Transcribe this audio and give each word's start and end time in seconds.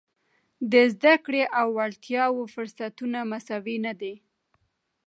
د 0.71 0.73
زده 0.93 1.13
کړې 1.25 1.43
او 1.59 1.67
وړتیاوو 1.77 2.51
فرصتونه 2.53 3.19
مساوي 3.31 3.77
نه 3.85 3.93
دي. 3.99 4.13